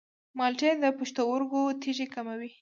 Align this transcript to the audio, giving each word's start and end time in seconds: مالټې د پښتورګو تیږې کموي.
مالټې 0.37 0.71
د 0.81 0.85
پښتورګو 0.97 1.61
تیږې 1.81 2.07
کموي. 2.13 2.51